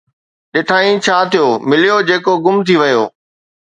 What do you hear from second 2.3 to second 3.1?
گم ٿي ويو